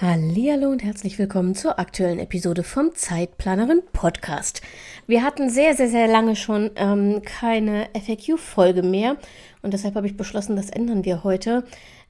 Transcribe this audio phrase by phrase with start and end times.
[0.00, 4.62] Hallo und herzlich willkommen zur aktuellen Episode vom Zeitplanerin Podcast.
[5.08, 9.16] Wir hatten sehr, sehr, sehr lange schon ähm, keine FAQ-Folge mehr
[9.60, 11.64] und deshalb habe ich beschlossen, das ändern wir heute.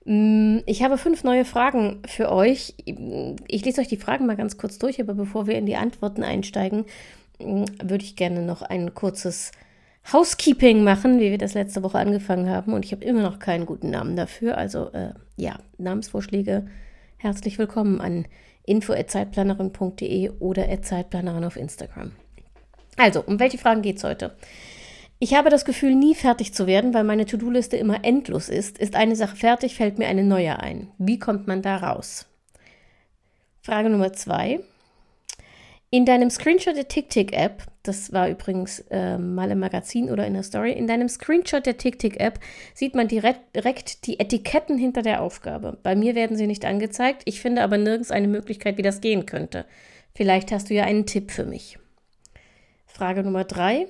[0.04, 2.74] Mm, ich habe fünf neue Fragen für euch.
[2.84, 6.22] Ich lese euch die Fragen mal ganz kurz durch, aber bevor wir in die Antworten
[6.22, 6.84] einsteigen,
[7.38, 9.50] mm, würde ich gerne noch ein kurzes
[10.12, 12.74] Housekeeping machen, wie wir das letzte Woche angefangen haben.
[12.74, 14.58] Und ich habe immer noch keinen guten Namen dafür.
[14.58, 16.66] Also äh, ja, Namensvorschläge
[17.18, 18.26] herzlich willkommen an
[18.64, 22.12] info.zeitplanerin.de oder Zeitplanerin auf Instagram.
[22.96, 24.36] Also, um welche Fragen geht es heute?
[25.18, 28.78] Ich habe das Gefühl, nie fertig zu werden, weil meine To-Do-Liste immer endlos ist.
[28.78, 30.92] Ist eine Sache fertig, fällt mir eine neue ein.
[30.98, 32.26] Wie kommt man da raus?
[33.62, 34.60] Frage Nummer zwei.
[35.90, 40.42] In deinem Screenshot der TickTick-App, das war übrigens äh, mal im Magazin oder in der
[40.42, 42.38] Story, in deinem Screenshot der TickTick-App
[42.74, 45.78] sieht man direkt, die Etiketten hinter der Aufgabe.
[45.82, 49.26] Bei mir werden sie nicht angezeigt, ich finde aber nirgends eine Möglichkeit, wie das gehen
[49.26, 49.64] könnte.
[50.14, 51.78] Vielleicht hast du ja einen Tipp für mich.
[52.86, 53.86] Frage Nummer drei.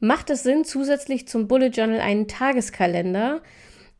[0.00, 3.40] Macht es Sinn, zusätzlich zum Bullet Journal einen Tageskalender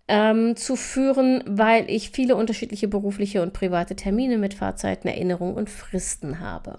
[0.06, 5.70] ähm, zu führen, weil ich viele unterschiedliche berufliche und private Termine mit Fahrzeiten, Erinnerungen und
[5.70, 6.78] Fristen habe?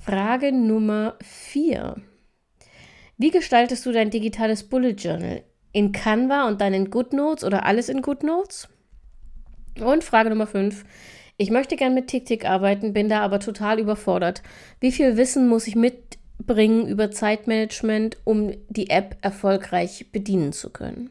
[0.00, 1.96] Frage Nummer 4.
[3.18, 5.42] Wie gestaltest du dein digitales Bullet Journal?
[5.72, 8.68] In Canva und dann in GoodNotes oder alles in GoodNotes?
[9.80, 10.84] Und Frage Nummer 5.
[11.36, 14.42] Ich möchte gern mit TickTick arbeiten, bin da aber total überfordert.
[14.80, 21.10] Wie viel Wissen muss ich mitbringen über Zeitmanagement, um die App erfolgreich bedienen zu können?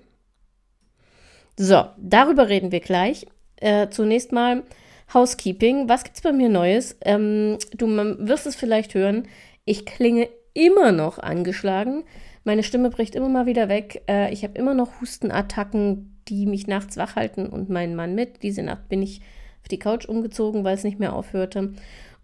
[1.57, 3.27] So, darüber reden wir gleich.
[3.57, 4.63] Äh, zunächst mal
[5.13, 5.89] Housekeeping.
[5.89, 6.97] Was gibt es bei mir Neues?
[7.01, 9.27] Ähm, du wirst es vielleicht hören.
[9.65, 12.03] Ich klinge immer noch angeschlagen.
[12.43, 14.03] Meine Stimme bricht immer mal wieder weg.
[14.07, 18.43] Äh, ich habe immer noch Hustenattacken, die mich nachts wach halten und meinen Mann mit.
[18.43, 19.21] Diese Nacht bin ich
[19.61, 21.73] auf die Couch umgezogen, weil es nicht mehr aufhörte.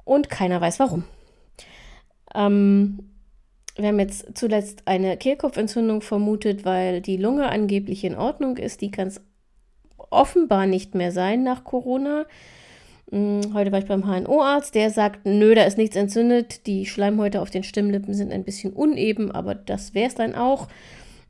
[0.05, 1.03] Und keiner weiß warum.
[2.33, 3.09] Ähm,
[3.75, 8.81] wir haben jetzt zuletzt eine Kehlkopfentzündung vermutet, weil die Lunge angeblich in Ordnung ist.
[8.81, 9.21] Die kann es
[9.97, 12.25] offenbar nicht mehr sein nach Corona.
[13.13, 16.65] Hm, heute war ich beim HNO-Arzt, der sagt, nö, da ist nichts entzündet.
[16.65, 20.67] Die Schleimhäute auf den Stimmlippen sind ein bisschen uneben, aber das wäre es dann auch.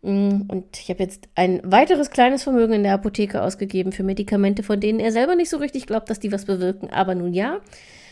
[0.01, 4.63] Hm, und ich habe jetzt ein weiteres kleines Vermögen in der Apotheke ausgegeben für Medikamente,
[4.63, 6.89] von denen er selber nicht so richtig glaubt, dass die was bewirken.
[6.89, 7.59] Aber nun ja,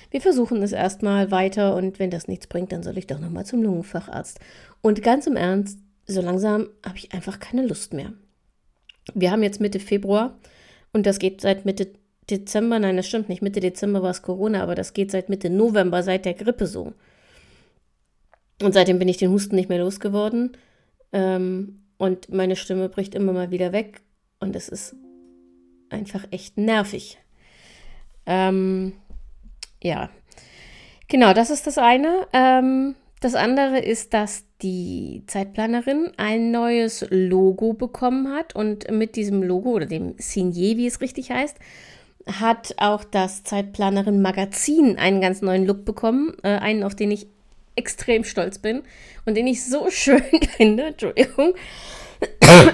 [0.09, 3.45] wir versuchen es erstmal weiter und wenn das nichts bringt, dann soll ich doch nochmal
[3.45, 4.41] zum Lungenfacharzt.
[4.81, 8.11] Und ganz im Ernst, so langsam habe ich einfach keine Lust mehr.
[9.13, 10.37] Wir haben jetzt Mitte Februar
[10.91, 11.93] und das geht seit Mitte
[12.29, 13.41] Dezember, nein, das stimmt nicht.
[13.41, 16.93] Mitte Dezember war es Corona, aber das geht seit Mitte November, seit der Grippe so.
[18.61, 20.55] Und seitdem bin ich den Husten nicht mehr losgeworden.
[21.11, 24.01] Ähm, und meine Stimme bricht immer mal wieder weg.
[24.39, 24.95] Und es ist
[25.89, 27.17] einfach echt nervig.
[28.25, 28.93] Ähm,
[29.81, 30.09] ja.
[31.07, 32.27] Genau, das ist das eine.
[32.33, 39.43] Ähm, das andere ist, dass die Zeitplanerin ein neues Logo bekommen hat und mit diesem
[39.43, 41.57] Logo oder dem Signet, wie es richtig heißt,
[42.27, 46.35] hat auch das Zeitplanerin Magazin einen ganz neuen Look bekommen.
[46.43, 47.27] Äh, einen, auf den ich
[47.75, 48.83] extrem stolz bin
[49.25, 50.23] und den ich so schön
[50.57, 50.87] finde.
[50.87, 51.53] Entschuldigung.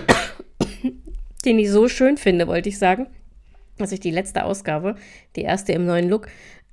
[1.46, 3.08] den ich so schön finde, wollte ich sagen,
[3.78, 4.96] dass ich die letzte Ausgabe,
[5.36, 6.28] die erste im neuen Look,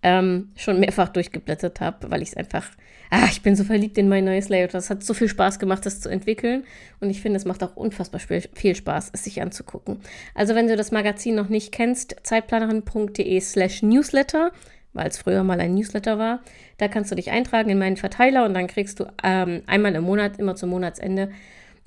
[0.05, 2.71] ähm, schon mehrfach durchgeblättert habe, weil ich es einfach,
[3.11, 4.75] ah, ich bin so verliebt in mein neues Layout.
[4.75, 6.65] Das hat so viel Spaß gemacht, das zu entwickeln.
[7.01, 10.01] Und ich finde, es macht auch unfassbar viel Spaß, es sich anzugucken.
[10.35, 14.53] Also, wenn du das Magazin noch nicht kennst, zeitplanerin.de slash newsletter,
[14.93, 16.41] weil es früher mal ein Newsletter war,
[16.77, 20.05] da kannst du dich eintragen in meinen Verteiler und dann kriegst du ähm, einmal im
[20.05, 21.31] Monat, immer zum Monatsende,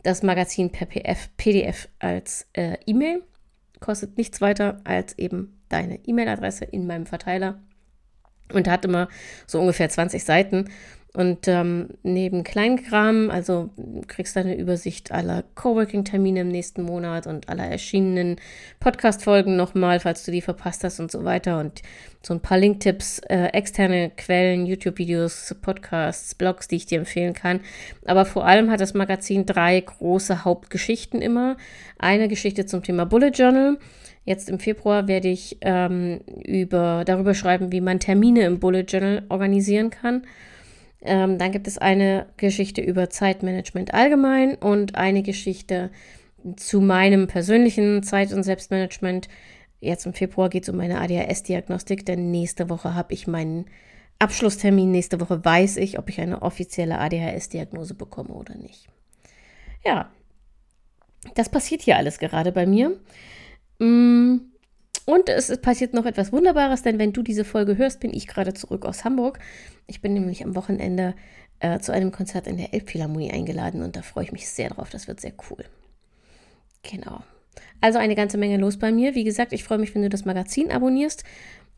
[0.01, 3.21] das Magazin per PF, PDF als äh, E-Mail.
[3.79, 7.59] Kostet nichts weiter als eben deine E-Mail-Adresse in meinem Verteiler
[8.53, 9.07] und hat immer
[9.45, 10.65] so ungefähr 20 Seiten.
[11.17, 13.71] Und ähm, neben Kleinkram, also
[14.07, 18.35] kriegst du eine Übersicht aller Coworking-Termine im nächsten Monat und aller erschienenen
[18.79, 21.59] Podcast-Folgen nochmal, falls du die verpasst hast und so weiter.
[21.59, 21.81] Und
[22.21, 27.61] so ein paar Link-Tipps, äh, externe Quellen, YouTube-Videos, Podcasts, Blogs, die ich dir empfehlen kann.
[28.05, 31.57] Aber vor allem hat das Magazin drei große Hauptgeschichten immer.
[31.97, 33.79] Eine Geschichte zum Thema Bullet Journal
[34.27, 39.23] Jetzt im Februar werde ich ähm, über, darüber schreiben, wie man Termine im Bullet Journal
[39.29, 40.23] organisieren kann.
[41.01, 45.91] Ähm, dann gibt es eine Geschichte über Zeitmanagement allgemein und eine Geschichte
[46.57, 49.29] zu meinem persönlichen Zeit- und Selbstmanagement.
[49.79, 53.67] Jetzt im Februar geht es um meine ADHS-Diagnostik, denn nächste Woche habe ich meinen
[54.19, 54.91] Abschlusstermin.
[54.91, 58.89] Nächste Woche weiß ich, ob ich eine offizielle ADHS-Diagnose bekomme oder nicht.
[59.85, 60.11] Ja,
[61.35, 62.99] das passiert hier alles gerade bei mir.
[63.79, 64.37] Mm,
[65.05, 68.53] und es passiert noch etwas Wunderbares, denn wenn du diese Folge hörst, bin ich gerade
[68.53, 69.39] zurück aus Hamburg.
[69.87, 71.15] Ich bin nämlich am Wochenende
[71.59, 74.89] äh, zu einem Konzert in der Elbphilharmonie eingeladen und da freue ich mich sehr drauf.
[74.89, 75.63] Das wird sehr cool.
[76.83, 77.23] Genau.
[77.81, 79.15] Also eine ganze Menge los bei mir.
[79.15, 81.23] Wie gesagt, ich freue mich, wenn du das Magazin abonnierst.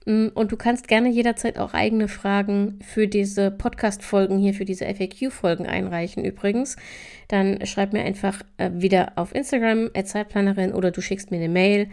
[0.10, 4.86] Mm, und du kannst gerne jederzeit auch eigene Fragen für diese Podcast-Folgen hier, für diese
[4.86, 6.78] FAQ-Folgen einreichen übrigens.
[7.28, 11.90] Dann schreib mir einfach äh, wieder auf Instagram, Zeitplanerin, oder du schickst mir eine Mail,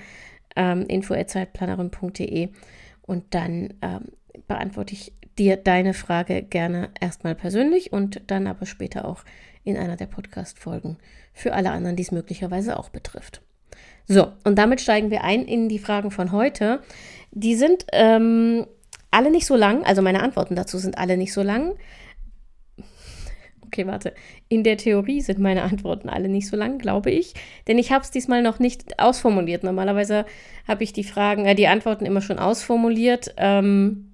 [0.56, 2.48] ähm, info.zeitplanerin.de
[3.02, 4.06] und dann ähm,
[4.48, 9.24] beantworte ich dir deine Frage gerne erstmal persönlich und dann aber später auch
[9.62, 10.96] in einer der Podcast-Folgen
[11.34, 13.42] für alle anderen, die es möglicherweise auch betrifft.
[14.08, 16.80] So, und damit steigen wir ein in die Fragen von heute.
[17.38, 18.66] Die sind ähm,
[19.10, 21.74] alle nicht so lang, also meine Antworten dazu sind alle nicht so lang.
[23.66, 24.14] Okay, warte.
[24.48, 27.34] In der Theorie sind meine Antworten alle nicht so lang, glaube ich.
[27.68, 29.64] Denn ich habe es diesmal noch nicht ausformuliert.
[29.64, 30.24] Normalerweise
[30.66, 34.12] habe ich die Fragen, äh, die Antworten immer schon ausformuliert ähm,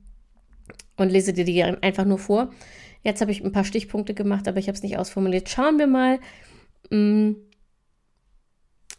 [0.97, 2.51] und lese dir die einfach nur vor.
[3.05, 5.49] Jetzt habe ich ein paar Stichpunkte gemacht, aber ich habe es nicht ausformuliert.
[5.49, 6.19] Schauen wir mal.
[6.91, 7.37] Mh, mm,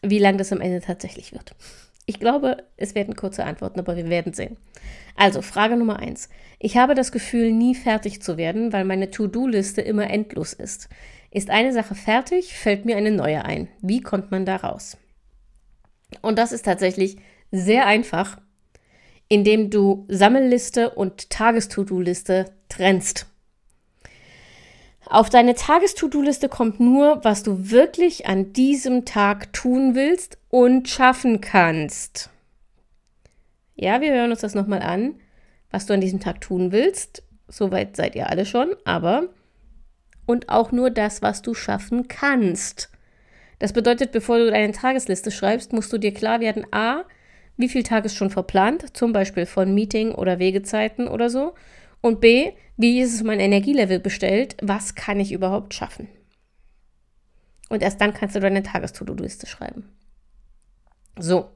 [0.05, 1.55] wie lang das am Ende tatsächlich wird.
[2.05, 4.57] Ich glaube, es werden kurze Antworten, aber wir werden sehen.
[5.15, 6.29] Also, Frage Nummer eins.
[6.59, 10.89] Ich habe das Gefühl, nie fertig zu werden, weil meine To-Do-Liste immer endlos ist.
[11.31, 13.69] Ist eine Sache fertig, fällt mir eine neue ein.
[13.81, 14.97] Wie kommt man da raus?
[16.21, 17.17] Und das ist tatsächlich
[17.51, 18.39] sehr einfach,
[19.29, 23.27] indem du Sammelliste und Tages-To-Do-Liste trennst.
[25.13, 31.39] Auf deine Tages-To-Do-Liste kommt nur, was du wirklich an diesem Tag tun willst und schaffen
[31.39, 32.31] kannst.
[33.75, 35.13] Ja, wir hören uns das nochmal an,
[35.69, 37.21] was du an diesem Tag tun willst.
[37.48, 39.30] Soweit seid ihr alle schon, aber
[40.25, 42.89] und auch nur das, was du schaffen kannst.
[43.60, 47.04] Das bedeutet, bevor du deine Tagesliste schreibst, musst du dir klar werden, a,
[47.56, 51.54] wie viel Tag ist schon verplant, zum Beispiel von Meeting oder Wegezeiten oder so.
[52.03, 54.57] Und B, wie ist es mein Energielevel bestellt?
[54.61, 56.09] Was kann ich überhaupt schaffen?
[57.69, 59.89] Und erst dann kannst du deine Tagestodo-Liste schreiben.
[61.17, 61.50] So.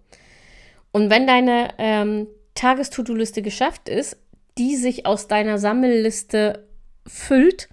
[0.93, 4.17] Und wenn deine ähm, Tagestodo-Liste geschafft ist,
[4.57, 6.65] die sich aus deiner Sammelliste
[7.05, 7.67] füllt,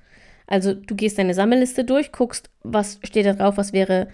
[0.49, 4.09] also du gehst deine Sammelliste durch, guckst, was steht da drauf, was wäre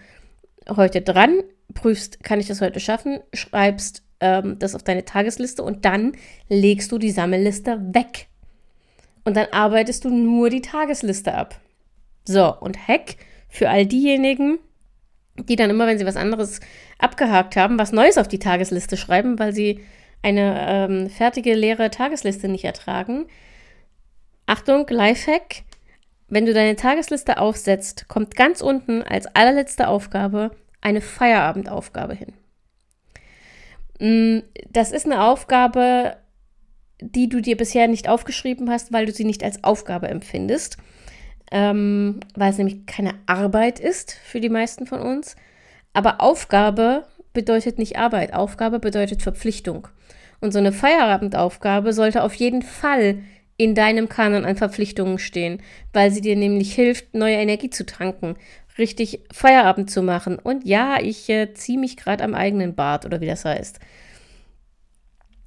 [0.68, 1.42] heute dran,
[1.72, 6.12] prüfst, kann ich das heute schaffen, schreibst ähm, das auf deine Tagesliste und dann
[6.50, 8.26] legst du die Sammelliste weg.
[9.24, 11.60] Und dann arbeitest du nur die Tagesliste ab.
[12.24, 13.16] So, und Hack
[13.48, 14.58] für all diejenigen,
[15.36, 16.60] die dann immer, wenn sie was anderes
[16.98, 19.80] abgehakt haben, was Neues auf die Tagesliste schreiben, weil sie
[20.22, 23.26] eine ähm, fertige leere Tagesliste nicht ertragen.
[24.46, 25.62] Achtung, Lifehack.
[26.28, 32.32] Wenn du deine Tagesliste aufsetzt, kommt ganz unten als allerletzte Aufgabe eine Feierabendaufgabe hin.
[33.98, 36.16] Mm, das ist eine Aufgabe,
[37.00, 40.76] die du dir bisher nicht aufgeschrieben hast, weil du sie nicht als Aufgabe empfindest,
[41.50, 45.36] ähm, weil es nämlich keine Arbeit ist für die meisten von uns.
[45.92, 49.88] Aber Aufgabe bedeutet nicht Arbeit, Aufgabe bedeutet Verpflichtung.
[50.40, 53.18] Und so eine Feierabendaufgabe sollte auf jeden Fall
[53.56, 55.60] in deinem Kanon an Verpflichtungen stehen,
[55.92, 58.36] weil sie dir nämlich hilft, neue Energie zu tanken,
[58.78, 60.38] richtig Feierabend zu machen.
[60.38, 63.78] Und ja, ich äh, ziehe mich gerade am eigenen Bart oder wie das heißt.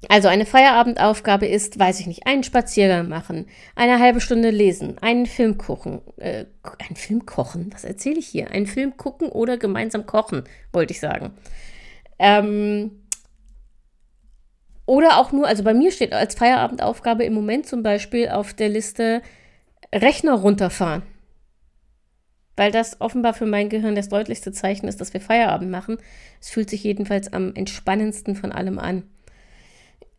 [0.08, 3.46] Also eine Feierabendaufgabe ist, weiß ich nicht, einen Spaziergang machen,
[3.76, 6.46] eine halbe Stunde lesen, einen Film kochen, äh,
[6.78, 8.50] einen Film kochen, was erzähle ich hier?
[8.50, 11.32] Einen Film gucken oder gemeinsam kochen, wollte ich sagen.
[12.18, 12.90] Ähm,
[14.86, 18.68] oder auch nur, also bei mir steht als Feierabendaufgabe im Moment zum Beispiel auf der
[18.68, 19.22] Liste
[19.94, 21.02] Rechner runterfahren.
[22.56, 25.98] Weil das offenbar für mein Gehirn das deutlichste Zeichen ist, dass wir Feierabend machen.
[26.40, 29.04] Es fühlt sich jedenfalls am entspannendsten von allem an.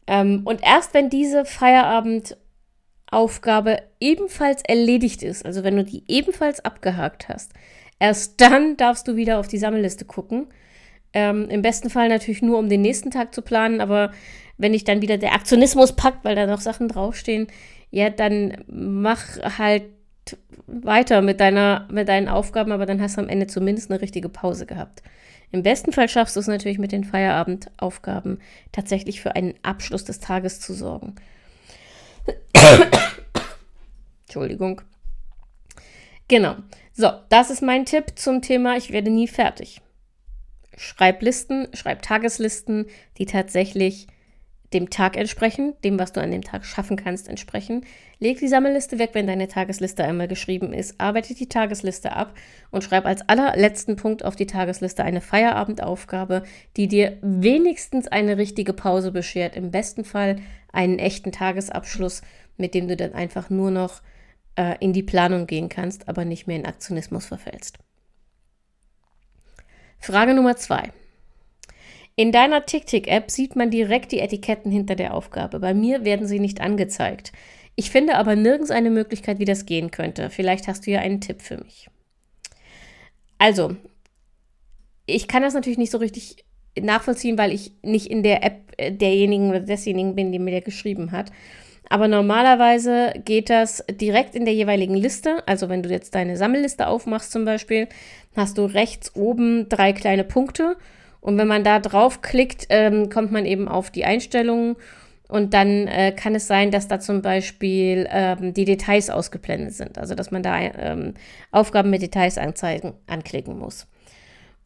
[0.08, 7.28] Ähm, und erst wenn diese Feierabendaufgabe ebenfalls erledigt ist, also wenn du die ebenfalls abgehakt
[7.30, 7.54] hast,
[8.00, 10.48] erst dann darfst du wieder auf die Sammelliste gucken.
[11.14, 14.12] Ähm, Im besten Fall natürlich nur, um den nächsten Tag zu planen, aber
[14.58, 17.48] wenn dich dann wieder der Aktionismus packt, weil da noch Sachen draufstehen,
[17.92, 19.22] ja, dann mach
[19.58, 19.84] halt
[20.68, 24.30] weiter mit, deiner, mit deinen Aufgaben, aber dann hast du am Ende zumindest eine richtige
[24.30, 25.04] Pause gehabt.
[25.56, 28.42] Im besten Fall schaffst du es natürlich mit den Feierabendaufgaben
[28.74, 31.16] tatsächlich für einen Abschluss des Tages zu sorgen.
[34.26, 34.82] Entschuldigung.
[36.28, 36.58] Genau.
[36.92, 39.80] So, das ist mein Tipp zum Thema Ich werde nie fertig.
[40.76, 44.08] Schreib Listen, schreib Tageslisten, die tatsächlich
[44.76, 47.86] dem Tag entsprechen, dem, was du an dem Tag schaffen kannst, entsprechen.
[48.20, 51.00] Leg die Sammelliste weg, wenn deine Tagesliste einmal geschrieben ist.
[51.00, 52.34] Arbeite die Tagesliste ab
[52.72, 56.44] und schreib als allerletzten Punkt auf die Tagesliste eine Feierabendaufgabe,
[56.76, 59.56] die dir wenigstens eine richtige Pause beschert.
[59.56, 60.42] Im besten Fall
[60.74, 62.22] einen echten Tagesabschluss,
[62.58, 64.02] mit dem du dann einfach nur noch
[64.58, 67.78] äh, in die Planung gehen kannst, aber nicht mehr in Aktionismus verfällst.
[70.00, 70.92] Frage Nummer zwei.
[72.18, 75.60] In deiner TickTick-App sieht man direkt die Etiketten hinter der Aufgabe.
[75.60, 77.34] Bei mir werden sie nicht angezeigt.
[77.76, 80.30] Ich finde aber nirgends eine Möglichkeit, wie das gehen könnte.
[80.30, 81.90] Vielleicht hast du ja einen Tipp für mich.
[83.38, 83.76] Also,
[85.06, 86.46] ich kann das natürlich nicht so richtig
[86.80, 90.62] nachvollziehen, weil ich nicht in der App äh, derjenigen oder desjenigen bin, die mir der
[90.62, 91.32] geschrieben hat.
[91.90, 95.44] Aber normalerweise geht das direkt in der jeweiligen Liste.
[95.48, 97.88] Also wenn du jetzt deine Sammelliste aufmachst zum Beispiel,
[98.36, 100.78] hast du rechts oben drei kleine Punkte.
[101.26, 104.76] Und wenn man da draufklickt, ähm, kommt man eben auf die Einstellungen.
[105.28, 109.98] Und dann äh, kann es sein, dass da zum Beispiel ähm, die Details ausgeblendet sind.
[109.98, 111.16] Also dass man da ähm,
[111.50, 113.88] Aufgaben mit Details anzeigen, anklicken muss.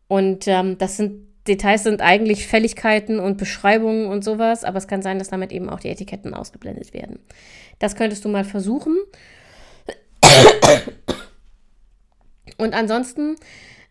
[0.09, 5.01] Und ähm, das sind Details sind eigentlich Fälligkeiten und Beschreibungen und sowas, aber es kann
[5.01, 7.19] sein, dass damit eben auch die Etiketten ausgeblendet werden.
[7.79, 8.97] Das könntest du mal versuchen.
[12.57, 13.37] Und ansonsten,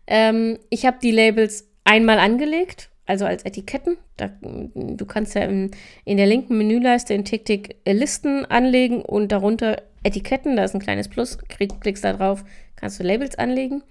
[0.05, 3.97] ähm, ich habe die Labels einmal angelegt, also als Etiketten.
[4.15, 5.71] Da, du kannst ja in,
[6.05, 11.09] in der linken Menüleiste in TickTick Listen anlegen und darunter Etiketten, da ist ein kleines
[11.09, 13.83] Plus, klick, klickst da drauf, kannst du Labels anlegen.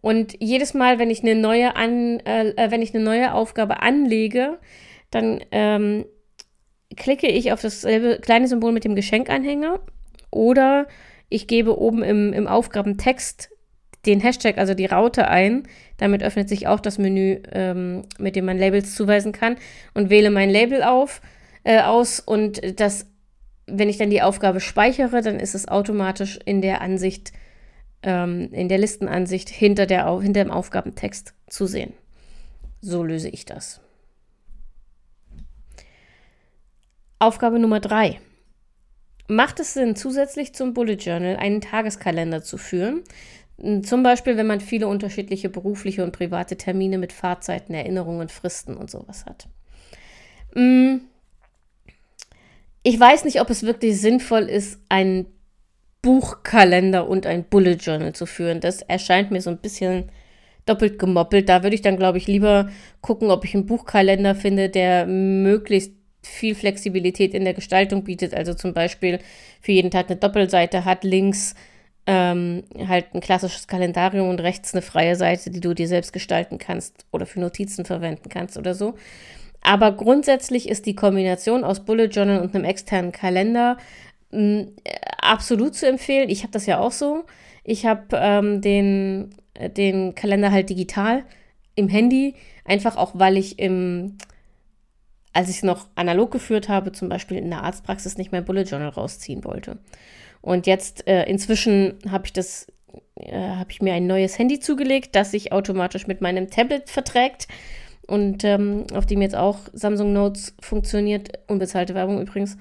[0.00, 3.82] Und jedes Mal, wenn ich eine neue, an, äh, äh, wenn ich eine neue Aufgabe
[3.82, 4.58] anlege,
[5.10, 6.06] dann ähm,
[6.96, 9.80] klicke ich auf dasselbe kleine Symbol mit dem Geschenkanhänger
[10.30, 10.86] oder
[11.28, 13.50] ich gebe oben im, im Aufgabentext
[14.06, 15.64] den Hashtag, also die Raute ein.
[15.96, 19.56] Damit öffnet sich auch das Menü, ähm, mit dem man Labels zuweisen kann
[19.94, 21.20] und wähle mein Label auf,
[21.64, 23.06] äh, aus und das,
[23.66, 27.32] wenn ich dann die Aufgabe speichere, dann ist es automatisch in der Ansicht
[28.02, 31.92] ähm, in der Listenansicht hinter, der, hinter dem Aufgabentext zu sehen.
[32.80, 33.80] So löse ich das.
[37.18, 38.20] Aufgabe Nummer drei.
[39.28, 43.04] Macht es Sinn, zusätzlich zum Bullet Journal einen Tageskalender zu führen?
[43.82, 48.90] Zum Beispiel, wenn man viele unterschiedliche berufliche und private Termine mit Fahrzeiten, Erinnerungen, Fristen und
[48.90, 49.46] sowas hat.
[50.54, 50.98] Mm.
[52.82, 55.26] Ich weiß nicht, ob es wirklich sinnvoll ist, einen
[56.02, 58.60] Buchkalender und ein Bullet Journal zu führen.
[58.60, 60.10] Das erscheint mir so ein bisschen
[60.66, 61.48] doppelt gemoppelt.
[61.48, 62.68] Da würde ich dann, glaube ich, lieber
[63.00, 65.92] gucken, ob ich einen Buchkalender finde, der möglichst
[66.22, 68.34] viel Flexibilität in der Gestaltung bietet.
[68.34, 69.18] Also zum Beispiel
[69.60, 71.54] für jeden Tag eine Doppelseite hat, links
[72.06, 76.58] ähm, halt ein klassisches Kalendarium und rechts eine freie Seite, die du dir selbst gestalten
[76.58, 78.94] kannst oder für Notizen verwenden kannst oder so.
[79.62, 83.76] Aber grundsätzlich ist die Kombination aus Bullet Journal und einem externen Kalender
[84.32, 84.66] mh,
[85.20, 86.28] absolut zu empfehlen.
[86.28, 87.24] Ich habe das ja auch so.
[87.64, 91.24] Ich habe ähm, den, äh, den Kalender halt digital
[91.76, 94.18] im Handy, einfach auch, weil ich im,
[95.32, 98.62] als ich es noch analog geführt habe, zum Beispiel in der Arztpraxis nicht mein Bullet
[98.64, 99.78] Journal rausziehen wollte.
[100.40, 102.66] Und jetzt äh, inzwischen habe ich das,
[103.16, 107.48] äh, habe ich mir ein neues Handy zugelegt, das sich automatisch mit meinem Tablet verträgt
[108.06, 112.56] und ähm, auf dem jetzt auch Samsung Notes funktioniert, unbezahlte Werbung übrigens.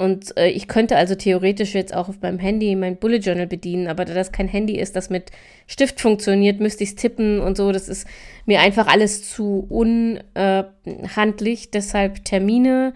[0.00, 3.86] Und äh, ich könnte also theoretisch jetzt auch auf meinem Handy mein Bullet Journal bedienen,
[3.86, 5.30] aber da das kein Handy ist, das mit
[5.66, 7.70] Stift funktioniert, müsste ich es tippen und so.
[7.70, 8.06] Das ist
[8.46, 11.70] mir einfach alles zu unhandlich.
[11.70, 12.94] Deshalb Termine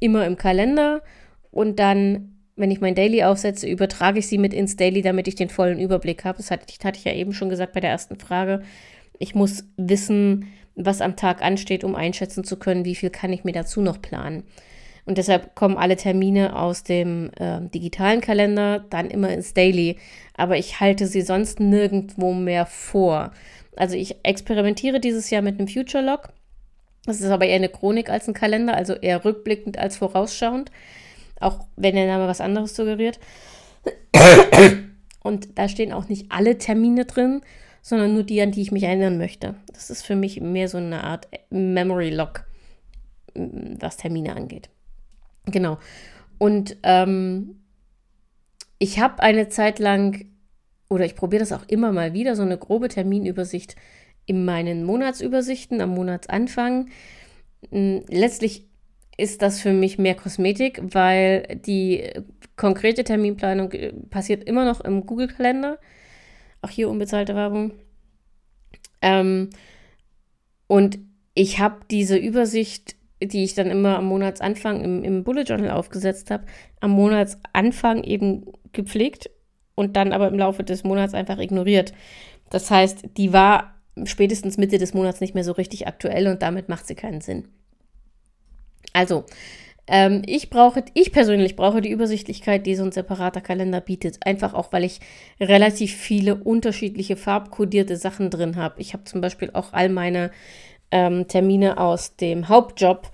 [0.00, 1.02] immer im Kalender
[1.50, 5.34] und dann, wenn ich mein Daily aufsetze, übertrage ich sie mit ins Daily, damit ich
[5.34, 6.38] den vollen Überblick habe.
[6.38, 8.62] Das hatte, hatte ich ja eben schon gesagt bei der ersten Frage.
[9.18, 13.44] Ich muss wissen, was am Tag ansteht, um einschätzen zu können, wie viel kann ich
[13.44, 14.44] mir dazu noch planen.
[15.06, 19.98] Und deshalb kommen alle Termine aus dem äh, digitalen Kalender dann immer ins Daily.
[20.36, 23.30] Aber ich halte sie sonst nirgendwo mehr vor.
[23.76, 26.30] Also ich experimentiere dieses Jahr mit einem Future Log.
[27.04, 30.72] Das ist aber eher eine Chronik als ein Kalender, also eher rückblickend als vorausschauend.
[31.38, 33.20] Auch wenn der Name was anderes suggeriert.
[35.22, 37.42] Und da stehen auch nicht alle Termine drin,
[37.80, 39.54] sondern nur die, an die ich mich erinnern möchte.
[39.72, 42.44] Das ist für mich mehr so eine Art Memory Log,
[43.34, 44.68] was Termine angeht.
[45.46, 45.78] Genau.
[46.38, 47.62] Und ähm,
[48.78, 50.26] ich habe eine Zeit lang,
[50.88, 53.76] oder ich probiere das auch immer mal wieder, so eine grobe Terminübersicht
[54.26, 56.88] in meinen Monatsübersichten am Monatsanfang.
[57.70, 58.66] Hm, letztlich
[59.16, 62.10] ist das für mich mehr Kosmetik, weil die
[62.56, 65.78] konkrete Terminplanung äh, passiert immer noch im Google-Kalender.
[66.60, 67.72] Auch hier unbezahlte Werbung.
[69.00, 69.50] Ähm,
[70.66, 70.98] und
[71.34, 76.30] ich habe diese Übersicht, die ich dann immer am Monatsanfang im, im Bullet Journal aufgesetzt
[76.30, 76.44] habe,
[76.80, 79.30] am Monatsanfang eben gepflegt
[79.74, 81.92] und dann aber im Laufe des Monats einfach ignoriert.
[82.50, 86.68] Das heißt, die war spätestens Mitte des Monats nicht mehr so richtig aktuell und damit
[86.68, 87.48] macht sie keinen Sinn.
[88.92, 89.24] Also,
[89.88, 94.18] ähm, ich brauche, ich persönlich brauche die Übersichtlichkeit, die so ein separater Kalender bietet.
[94.26, 95.00] Einfach auch, weil ich
[95.40, 98.80] relativ viele unterschiedliche farbkodierte Sachen drin habe.
[98.80, 100.30] Ich habe zum Beispiel auch all meine
[100.96, 103.10] ähm, Termine aus dem Hauptjob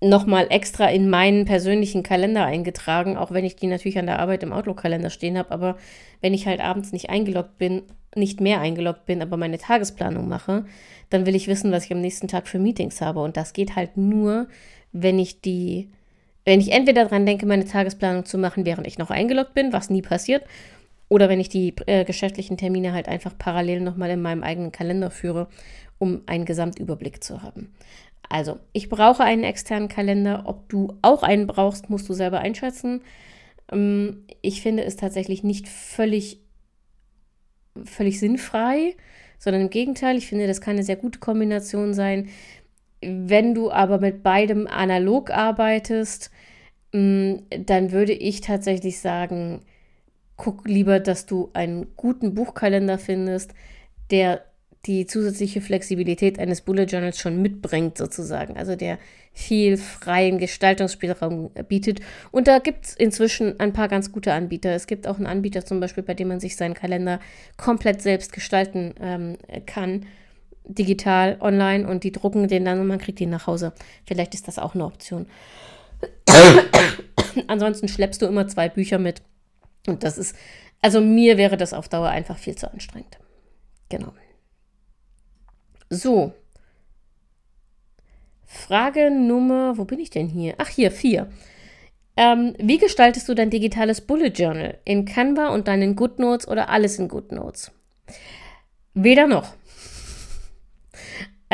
[0.00, 4.42] nochmal extra in meinen persönlichen Kalender eingetragen, auch wenn ich die natürlich an der Arbeit
[4.42, 5.52] im Outlook-Kalender stehen habe.
[5.52, 5.76] Aber
[6.20, 7.82] wenn ich halt abends nicht eingeloggt bin,
[8.16, 10.64] nicht mehr eingeloggt bin, aber meine Tagesplanung mache,
[11.10, 13.20] dann will ich wissen, was ich am nächsten Tag für Meetings habe.
[13.20, 14.48] Und das geht halt nur,
[14.92, 15.88] wenn ich die
[16.44, 19.90] wenn ich entweder daran denke, meine Tagesplanung zu machen, während ich noch eingeloggt bin, was
[19.90, 20.42] nie passiert,
[21.12, 25.10] oder wenn ich die äh, geschäftlichen Termine halt einfach parallel nochmal in meinem eigenen Kalender
[25.10, 25.46] führe,
[25.98, 27.74] um einen Gesamtüberblick zu haben.
[28.30, 30.44] Also, ich brauche einen externen Kalender.
[30.46, 33.02] Ob du auch einen brauchst, musst du selber einschätzen.
[33.70, 36.40] Ähm, ich finde es tatsächlich nicht völlig,
[37.84, 38.96] völlig sinnfrei,
[39.38, 42.30] sondern im Gegenteil, ich finde, das kann eine sehr gute Kombination sein,
[43.02, 46.30] wenn du aber mit beidem analog arbeitest,
[46.92, 47.34] mm,
[47.66, 49.60] dann würde ich tatsächlich sagen,
[50.36, 53.52] guck lieber, dass du einen guten Buchkalender findest,
[54.10, 54.44] der
[54.86, 58.56] die zusätzliche Flexibilität eines Bullet Journals schon mitbringt, sozusagen.
[58.56, 58.98] Also der
[59.32, 62.00] viel freien Gestaltungsspielraum bietet.
[62.32, 64.70] Und da gibt es inzwischen ein paar ganz gute Anbieter.
[64.74, 67.20] Es gibt auch einen Anbieter zum Beispiel, bei dem man sich seinen Kalender
[67.56, 70.04] komplett selbst gestalten ähm, kann
[70.64, 73.72] digital online und die drucken den dann und man kriegt ihn nach Hause.
[74.06, 75.26] Vielleicht ist das auch eine Option.
[77.46, 79.22] Ansonsten schleppst du immer zwei Bücher mit.
[79.86, 80.36] Und das ist,
[80.80, 83.18] also mir wäre das auf Dauer einfach viel zu anstrengend.
[83.88, 84.12] Genau.
[85.90, 86.32] So.
[88.44, 90.54] Frage Nummer, wo bin ich denn hier?
[90.58, 91.30] Ach, hier, vier.
[92.16, 94.78] Ähm, wie gestaltest du dein digitales Bullet Journal?
[94.84, 97.72] In Canva und dann in GoodNotes oder alles in GoodNotes?
[98.94, 99.54] Weder noch.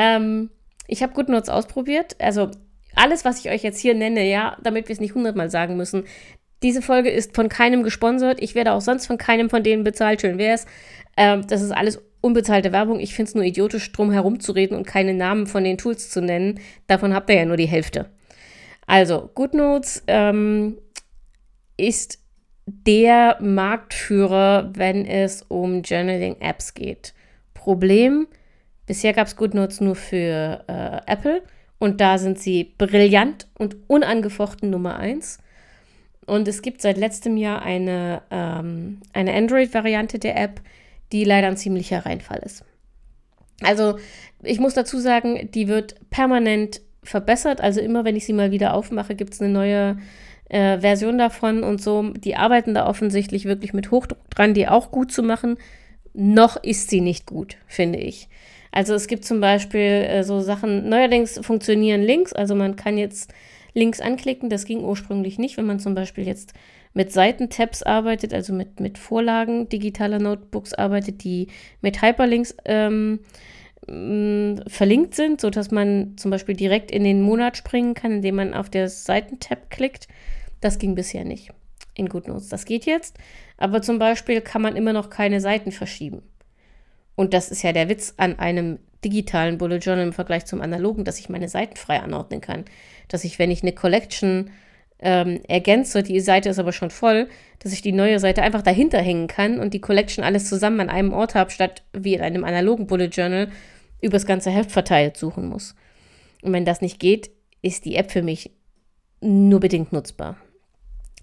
[0.01, 0.51] Ähm,
[0.87, 2.15] ich habe GoodNotes ausprobiert.
[2.21, 2.53] Also
[2.95, 6.05] alles, was ich euch jetzt hier nenne, ja, damit wir es nicht hundertmal sagen müssen.
[6.63, 8.43] Diese Folge ist von keinem gesponsert.
[8.43, 10.21] Ich werde auch sonst von keinem von denen bezahlt.
[10.21, 10.67] Schön wäre es.
[11.17, 12.99] Ähm, das ist alles unbezahlte Werbung.
[13.01, 16.61] Ich finde es nur idiotisch, drum herumzureden und keine Namen von den Tools zu nennen.
[16.87, 18.11] Davon habt ihr ja nur die Hälfte.
[18.87, 20.79] Also, GoodNotes ähm,
[21.77, 22.19] ist
[22.67, 27.15] der Marktführer, wenn es um Journaling-Apps geht.
[27.55, 28.27] Problem,
[28.89, 31.43] Bisher gab es GoodNotes nur für äh, Apple
[31.79, 35.41] und da sind sie brillant und unangefochten Nummer 1.
[36.29, 40.61] Und es gibt seit letztem Jahr eine, ähm, eine Android-Variante der App,
[41.11, 42.65] die leider ein ziemlicher Reinfall ist.
[43.63, 43.99] Also
[44.43, 47.61] ich muss dazu sagen, die wird permanent verbessert.
[47.61, 49.99] Also immer wenn ich sie mal wieder aufmache, gibt es eine neue
[50.49, 52.03] äh, Version davon und so.
[52.11, 55.57] Die arbeiten da offensichtlich wirklich mit Hochdruck dran, die auch gut zu machen.
[56.13, 58.29] Noch ist sie nicht gut, finde ich.
[58.71, 63.33] Also es gibt zum Beispiel äh, so Sachen, neuerdings funktionieren Links, also man kann jetzt
[63.79, 66.53] Links anklicken, das ging ursprünglich nicht, wenn man zum Beispiel jetzt
[66.95, 71.47] mit Seitentabs arbeitet, also mit, mit Vorlagen digitaler Notebooks arbeitet, die
[71.81, 73.21] mit Hyperlinks ähm,
[73.87, 78.69] verlinkt sind, sodass man zum Beispiel direkt in den Monat springen kann, indem man auf
[78.69, 80.09] der Seitentab klickt.
[80.61, 81.51] Das ging bisher nicht
[81.95, 82.49] in GoodNotes.
[82.49, 83.17] Das geht jetzt,
[83.57, 86.23] aber zum Beispiel kann man immer noch keine Seiten verschieben.
[87.15, 91.05] Und das ist ja der Witz an einem digitalen Bullet Journal im Vergleich zum analogen,
[91.05, 92.65] dass ich meine Seiten frei anordnen kann.
[93.09, 94.51] Dass ich, wenn ich eine Collection
[95.01, 97.29] ähm, ergänze, die Seite ist aber schon voll,
[97.61, 100.91] dass ich die neue Seite einfach dahinter hängen kann und die Collection alles zusammen an
[100.91, 103.49] einem Ort habe, statt wie in einem analogen Bullet Journal
[104.01, 105.75] übers ganze Heft verteilt suchen muss.
[106.43, 107.31] Und wenn das nicht geht,
[107.63, 108.53] ist die App für mich
[109.21, 110.37] nur bedingt nutzbar.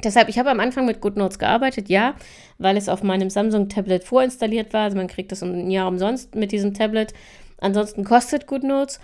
[0.04, 2.15] Deshalb, ich habe am Anfang mit GoodNotes gearbeitet, ja,
[2.58, 4.84] weil es auf meinem Samsung-Tablet vorinstalliert war.
[4.84, 7.13] Also man kriegt das ein Jahr umsonst mit diesem Tablet.
[7.60, 9.00] Ansonsten kostet GoodNotes.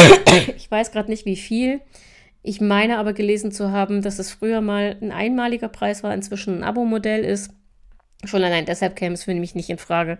[0.56, 1.80] ich weiß gerade nicht, wie viel.
[2.42, 6.58] Ich meine aber gelesen zu haben, dass es früher mal ein einmaliger Preis war, inzwischen
[6.58, 7.52] ein Abo-Modell ist.
[8.24, 10.18] Schon allein deshalb käme es für mich nicht in Frage.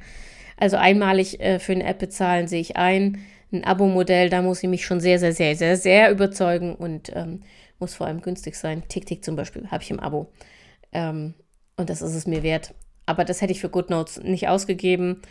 [0.56, 3.18] Also einmalig äh, für eine App bezahlen sehe ich ein.
[3.52, 7.40] Ein Abo-Modell, da muss ich mich schon sehr, sehr, sehr, sehr, sehr überzeugen und ähm,
[7.78, 8.82] muss vor allem günstig sein.
[8.88, 10.32] TickTick zum Beispiel habe ich im Abo.
[10.92, 11.34] Ähm,
[11.76, 12.74] und das ist es mir wert.
[13.06, 15.22] Aber das hätte ich für GoodNotes nicht ausgegeben.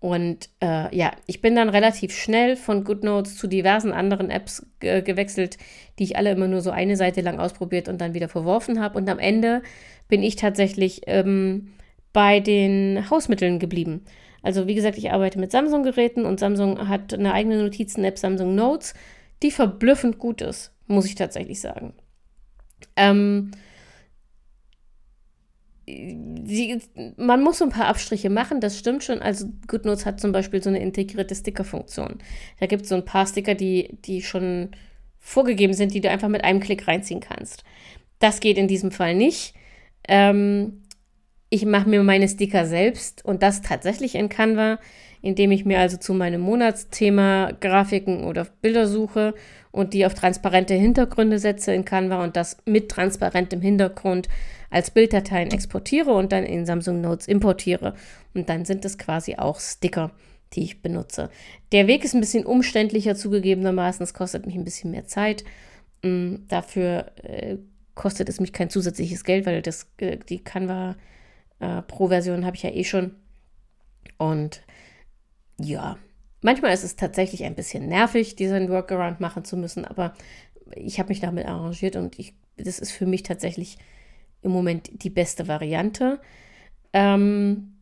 [0.00, 5.02] Und äh, ja, ich bin dann relativ schnell von GoodNotes zu diversen anderen Apps ge
[5.02, 5.58] gewechselt,
[5.98, 8.96] die ich alle immer nur so eine Seite lang ausprobiert und dann wieder verworfen habe.
[8.96, 9.62] Und am Ende
[10.06, 11.72] bin ich tatsächlich ähm,
[12.12, 14.04] bei den Hausmitteln geblieben.
[14.42, 18.94] Also wie gesagt, ich arbeite mit Samsung-Geräten und Samsung hat eine eigene Notizen-App, Samsung Notes,
[19.42, 21.92] die verblüffend gut ist, muss ich tatsächlich sagen.
[22.96, 23.50] Ähm,
[26.44, 26.80] sie,
[27.16, 29.20] man muss so ein paar Abstriche machen, das stimmt schon.
[29.20, 32.18] Also GoodNotes hat zum Beispiel so eine integrierte Sticker-Funktion.
[32.60, 34.70] Da gibt es so ein paar Sticker, die, die schon
[35.18, 37.64] vorgegeben sind, die du einfach mit einem Klick reinziehen kannst.
[38.18, 39.54] Das geht in diesem Fall nicht.
[40.06, 40.82] Ähm,
[41.50, 44.78] ich mache mir meine Sticker selbst und das tatsächlich in Canva,
[45.22, 49.34] indem ich mir also zu meinem Monatsthema Grafiken oder Bilder suche
[49.70, 54.28] und die auf transparente Hintergründe setze in Canva und das mit transparentem Hintergrund
[54.70, 57.94] als Bilddateien exportiere und dann in Samsung Notes importiere.
[58.34, 60.10] Und dann sind es quasi auch Sticker,
[60.52, 61.30] die ich benutze.
[61.72, 64.02] Der Weg ist ein bisschen umständlicher zugegebenermaßen.
[64.02, 65.44] Es kostet mich ein bisschen mehr Zeit.
[66.02, 67.56] Mm, dafür äh,
[67.94, 70.96] kostet es mich kein zusätzliches Geld, weil das, äh, die Canva
[71.60, 73.16] äh, Pro-Version habe ich ja eh schon.
[74.16, 74.62] Und
[75.60, 75.98] ja,
[76.40, 80.14] manchmal ist es tatsächlich ein bisschen nervig, diesen Workaround machen zu müssen, aber
[80.74, 83.78] ich habe mich damit arrangiert und ich, das ist für mich tatsächlich
[84.42, 86.20] im Moment die beste Variante.
[86.92, 87.74] Ähm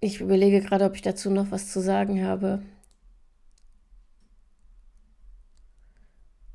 [0.00, 2.62] ich überlege gerade, ob ich dazu noch was zu sagen habe.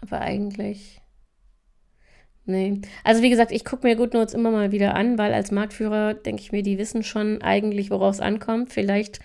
[0.01, 1.01] Aber eigentlich.
[2.45, 2.81] Nee.
[3.03, 6.41] Also wie gesagt, ich gucke mir GoodNotes immer mal wieder an, weil als Marktführer denke
[6.41, 8.71] ich mir, die wissen schon eigentlich, worauf es ankommt.
[8.71, 9.19] Vielleicht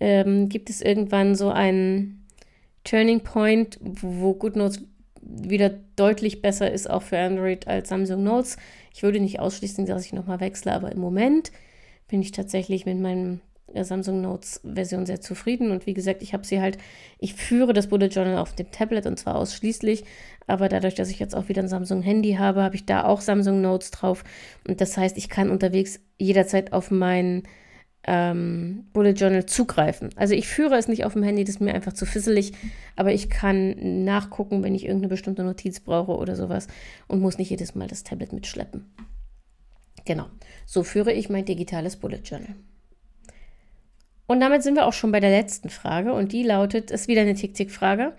[0.00, 2.26] ähm, gibt es irgendwann so einen
[2.84, 4.82] Turning Point, wo GoodNotes
[5.34, 8.56] wieder deutlich besser ist, auch für Android als Samsung Notes.
[8.94, 11.52] Ich würde nicht ausschließen, dass ich nochmal wechsle, aber im Moment
[12.08, 13.40] bin ich tatsächlich mit meinem
[13.72, 15.70] äh, Samsung Notes Version sehr zufrieden.
[15.70, 16.78] Und wie gesagt, ich habe sie halt,
[17.18, 20.04] ich führe das Bullet Journal auf dem Tablet und zwar ausschließlich.
[20.46, 23.20] Aber dadurch, dass ich jetzt auch wieder ein Samsung Handy habe, habe ich da auch
[23.20, 24.24] Samsung Notes drauf.
[24.66, 27.44] Und das heißt, ich kann unterwegs jederzeit auf mein
[28.04, 30.10] ähm, Bullet Journal zugreifen.
[30.16, 32.52] Also ich führe es nicht auf dem Handy, das ist mir einfach zu fisselig,
[32.96, 36.66] aber ich kann nachgucken, wenn ich irgendeine bestimmte Notiz brauche oder sowas
[37.06, 38.86] und muss nicht jedes Mal das Tablet mitschleppen.
[40.04, 40.26] Genau,
[40.66, 42.56] so führe ich mein digitales Bullet Journal.
[44.26, 47.20] Und damit sind wir auch schon bei der letzten Frage und die lautet, ist wieder
[47.20, 48.14] eine Tick-Tick-Frage.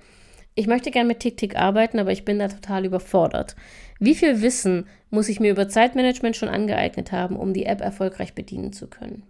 [0.56, 3.56] Ich möchte gerne mit Tick-Tick arbeiten, aber ich bin da total überfordert.
[4.00, 8.34] Wie viel Wissen muss ich mir über Zeitmanagement schon angeeignet haben, um die App erfolgreich
[8.34, 9.24] bedienen zu können?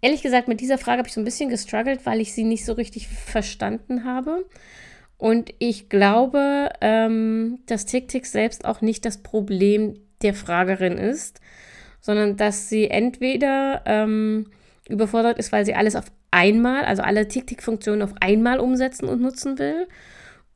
[0.00, 2.64] Ehrlich gesagt, mit dieser Frage habe ich so ein bisschen gestruggelt, weil ich sie nicht
[2.64, 4.44] so richtig verstanden habe.
[5.16, 11.40] Und ich glaube, ähm, dass TickTick selbst auch nicht das Problem der Fragerin ist,
[12.00, 14.50] sondern dass sie entweder ähm,
[14.88, 19.58] überfordert ist, weil sie alles auf einmal, also alle TickTick-Funktionen auf einmal umsetzen und nutzen
[19.58, 19.88] will,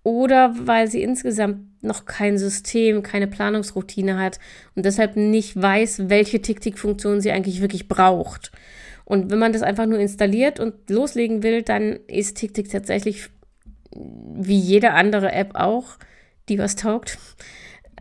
[0.04, 4.38] oder weil sie insgesamt noch kein System, keine Planungsroutine hat
[4.74, 8.52] und deshalb nicht weiß, welche TickTick-Funktion sie eigentlich wirklich braucht.
[9.04, 13.28] Und wenn man das einfach nur installiert und loslegen will, dann ist TickTick tatsächlich
[13.94, 15.96] wie jede andere App auch,
[16.48, 17.18] die was taugt,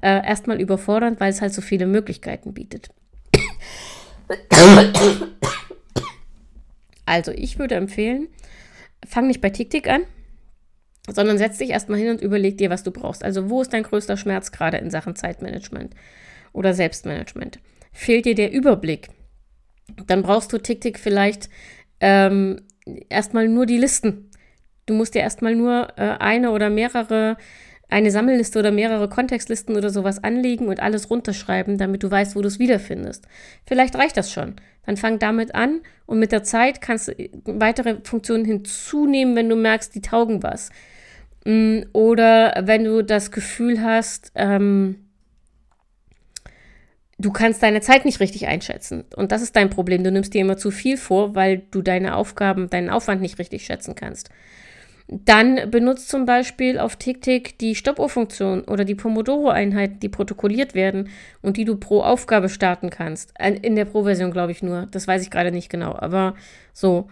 [0.02, 2.90] äh, erstmal überfordernd, weil es halt so viele Möglichkeiten bietet.
[7.06, 8.30] Also, ich würde empfehlen,
[9.06, 10.04] fang nicht bei TickTick an,
[11.10, 13.24] sondern setz dich erstmal hin und überleg dir, was du brauchst.
[13.24, 15.94] Also, wo ist dein größter Schmerz gerade in Sachen Zeitmanagement
[16.54, 17.60] oder Selbstmanagement?
[17.92, 19.10] Fehlt dir der Überblick?
[20.08, 21.50] Dann brauchst du TickTick vielleicht
[22.00, 22.62] ähm,
[23.10, 24.30] erstmal nur die Listen.
[24.86, 27.38] Du musst dir erstmal nur äh, eine oder mehrere,
[27.90, 32.42] eine Sammelliste oder mehrere Kontextlisten oder sowas anlegen und alles runterschreiben, damit du weißt, wo
[32.42, 33.28] du es wiederfindest.
[33.66, 34.56] Vielleicht reicht das schon.
[34.86, 37.14] Dann fang damit an und mit der Zeit kannst du
[37.46, 40.72] weitere Funktionen hinzunehmen, wenn du merkst, die taugen was.
[41.46, 45.11] Mm, oder wenn du das Gefühl hast, ähm,
[47.22, 49.06] du kannst deine Zeit nicht richtig einschätzen.
[49.16, 50.04] Und das ist dein Problem.
[50.04, 53.66] Du nimmst dir immer zu viel vor, weil du deine Aufgaben, deinen Aufwand nicht richtig
[53.66, 54.30] schätzen kannst.
[55.08, 61.10] Dann benutzt zum Beispiel auf TickTick die Stoppuhrfunktion oder die Pomodoro-Einheiten, die protokolliert werden
[61.42, 63.34] und die du pro Aufgabe starten kannst.
[63.40, 64.88] In der Pro-Version glaube ich nur.
[64.92, 65.94] Das weiß ich gerade nicht genau.
[65.94, 66.36] Aber
[66.74, 67.10] so.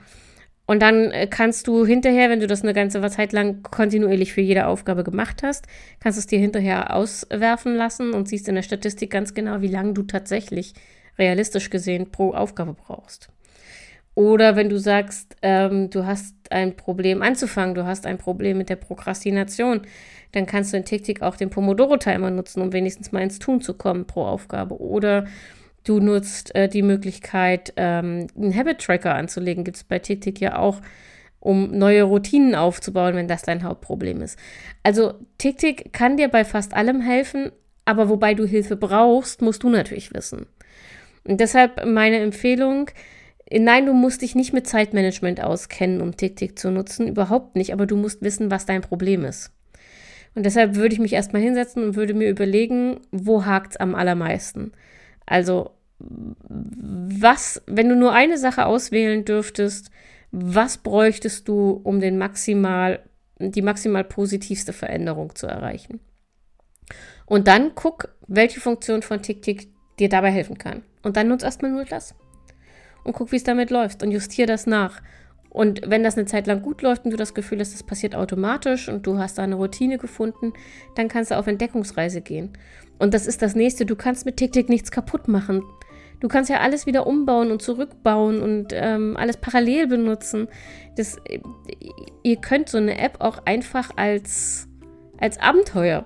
[0.69, 4.41] Und dann äh, kannst du hinterher, wenn du das eine ganze Zeit lang kontinuierlich für
[4.41, 5.65] jede Aufgabe gemacht hast,
[5.99, 9.67] kannst du es dir hinterher auswerfen lassen und siehst in der Statistik ganz genau, wie
[9.67, 10.75] lange du tatsächlich
[11.17, 13.29] realistisch gesehen pro Aufgabe brauchst.
[14.13, 18.69] Oder wenn du sagst, ähm, du hast ein Problem anzufangen, du hast ein Problem mit
[18.69, 19.81] der Prokrastination,
[20.33, 23.73] dann kannst du in TickTick auch den Pomodoro-Timer nutzen, um wenigstens mal ins Tun zu
[23.73, 24.79] kommen pro Aufgabe.
[24.79, 25.25] Oder
[25.83, 29.63] Du nutzt äh, die Möglichkeit, ähm, einen Habit-Tracker anzulegen.
[29.63, 30.81] Gibt es bei TikTok ja auch,
[31.39, 34.37] um neue Routinen aufzubauen, wenn das dein Hauptproblem ist.
[34.83, 37.51] Also TikTok kann dir bei fast allem helfen,
[37.85, 40.47] aber wobei du Hilfe brauchst, musst du natürlich wissen.
[41.23, 42.89] Und deshalb meine Empfehlung,
[43.51, 47.85] nein, du musst dich nicht mit Zeitmanagement auskennen, um TikTok zu nutzen, überhaupt nicht, aber
[47.85, 49.51] du musst wissen, was dein Problem ist.
[50.35, 53.95] Und deshalb würde ich mich erstmal hinsetzen und würde mir überlegen, wo hakt es am
[53.95, 54.71] allermeisten.
[55.29, 59.91] Also, was, wenn du nur eine Sache auswählen dürftest,
[60.31, 63.03] was bräuchtest du, um den maximal,
[63.37, 65.99] die maximal positivste Veränderung zu erreichen?
[67.27, 69.67] Und dann guck, welche Funktion von TikTok
[69.99, 70.81] dir dabei helfen kann.
[71.03, 72.15] Und dann nutz erstmal nur das.
[73.03, 75.03] Und guck, wie es damit läuft und justier das nach.
[75.49, 78.15] Und wenn das eine Zeit lang gut läuft und du das Gefühl hast, das passiert
[78.15, 80.53] automatisch und du hast da eine Routine gefunden,
[80.95, 82.53] dann kannst du auf Entdeckungsreise gehen.
[82.99, 83.85] Und das ist das nächste.
[83.85, 85.63] Du kannst mit TikTok nichts kaputt machen.
[86.19, 90.49] Du kannst ja alles wieder umbauen und zurückbauen und ähm, alles parallel benutzen.
[90.97, 91.17] Das,
[92.23, 94.67] ihr könnt so eine App auch einfach als,
[95.17, 96.05] als Abenteuer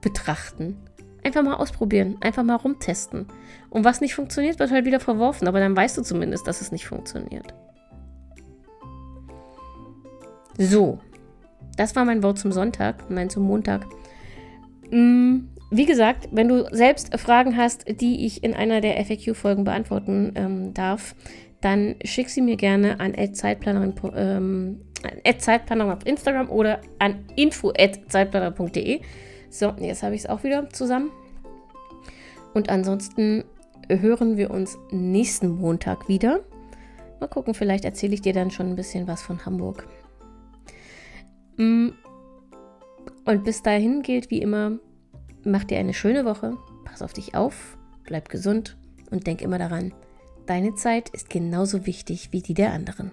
[0.00, 0.76] betrachten.
[1.24, 3.26] Einfach mal ausprobieren, einfach mal rumtesten.
[3.68, 6.70] Und was nicht funktioniert, wird halt wieder verworfen, aber dann weißt du zumindest, dass es
[6.70, 7.52] nicht funktioniert.
[10.58, 10.98] So,
[11.76, 13.86] das war mein Wort zum Sonntag, nein, zum Montag.
[14.90, 20.32] Mm, wie gesagt, wenn du selbst Fragen hast, die ich in einer der FAQ-Folgen beantworten
[20.34, 21.14] ähm, darf,
[21.60, 24.80] dann schick sie mir gerne an Zeitplanerin, ähm,
[25.38, 29.00] Zeitplanerin auf Instagram oder an info.zeitplaner.de.
[29.50, 31.10] So, jetzt habe ich es auch wieder zusammen.
[32.54, 33.44] Und ansonsten
[33.88, 36.40] hören wir uns nächsten Montag wieder.
[37.20, 39.86] Mal gucken, vielleicht erzähle ich dir dann schon ein bisschen was von Hamburg.
[41.58, 41.90] Mm.
[43.24, 44.78] Und bis dahin gilt wie immer,
[45.44, 48.78] mach dir eine schöne Woche, pass auf dich auf, bleib gesund
[49.10, 49.92] und denk immer daran,
[50.46, 53.12] deine Zeit ist genauso wichtig wie die der anderen.